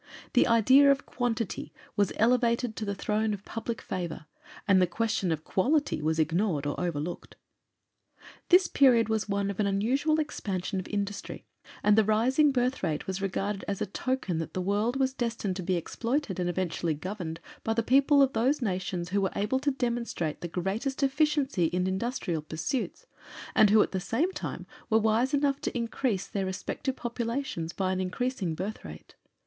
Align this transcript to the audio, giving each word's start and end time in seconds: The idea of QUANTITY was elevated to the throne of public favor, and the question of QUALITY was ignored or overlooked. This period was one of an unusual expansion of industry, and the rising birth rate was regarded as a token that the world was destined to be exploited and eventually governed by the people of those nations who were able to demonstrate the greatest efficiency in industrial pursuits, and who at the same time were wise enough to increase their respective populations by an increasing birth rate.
The 0.33 0.47
idea 0.47 0.89
of 0.91 1.05
QUANTITY 1.05 1.71
was 1.95 2.11
elevated 2.15 2.75
to 2.75 2.85
the 2.85 2.95
throne 2.95 3.35
of 3.35 3.45
public 3.45 3.83
favor, 3.83 4.25
and 4.67 4.81
the 4.81 4.87
question 4.87 5.31
of 5.31 5.43
QUALITY 5.43 6.01
was 6.01 6.17
ignored 6.17 6.65
or 6.65 6.79
overlooked. 6.79 7.35
This 8.49 8.67
period 8.67 9.09
was 9.09 9.29
one 9.29 9.51
of 9.51 9.59
an 9.59 9.67
unusual 9.67 10.19
expansion 10.19 10.79
of 10.79 10.87
industry, 10.87 11.45
and 11.83 11.95
the 11.95 12.03
rising 12.03 12.51
birth 12.51 12.81
rate 12.81 13.05
was 13.05 13.21
regarded 13.21 13.63
as 13.67 13.79
a 13.79 13.85
token 13.85 14.39
that 14.39 14.55
the 14.55 14.59
world 14.61 14.95
was 14.99 15.13
destined 15.13 15.55
to 15.57 15.61
be 15.61 15.75
exploited 15.75 16.39
and 16.39 16.49
eventually 16.49 16.95
governed 16.95 17.39
by 17.63 17.73
the 17.75 17.83
people 17.83 18.23
of 18.23 18.33
those 18.33 18.59
nations 18.59 19.09
who 19.09 19.21
were 19.21 19.29
able 19.35 19.59
to 19.59 19.69
demonstrate 19.69 20.41
the 20.41 20.47
greatest 20.47 21.03
efficiency 21.03 21.65
in 21.65 21.85
industrial 21.85 22.41
pursuits, 22.41 23.05
and 23.53 23.69
who 23.69 23.83
at 23.83 23.91
the 23.91 23.99
same 23.99 24.31
time 24.31 24.65
were 24.89 24.97
wise 24.97 25.31
enough 25.31 25.61
to 25.61 25.77
increase 25.77 26.25
their 26.25 26.47
respective 26.47 26.95
populations 26.95 27.71
by 27.71 27.91
an 27.91 28.01
increasing 28.01 28.55
birth 28.55 28.83
rate. 28.83 29.13